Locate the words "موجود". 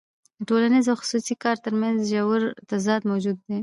3.09-3.37